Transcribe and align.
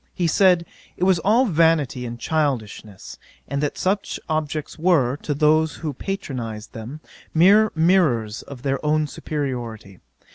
He 0.15 0.25
said, 0.25 0.65
it 0.97 1.03
was 1.03 1.19
all 1.19 1.45
vanity 1.45 2.07
and 2.07 2.19
childishness: 2.19 3.19
and 3.47 3.61
that 3.61 3.77
such 3.77 4.19
objects 4.27 4.79
were, 4.79 5.15
to 5.17 5.35
those 5.35 5.75
who 5.75 5.93
patronised 5.93 6.73
them, 6.73 7.01
mere 7.35 7.71
mirrours 7.75 8.41
of 8.41 8.63
their 8.63 8.83
own 8.83 9.05
superiority. 9.05 9.99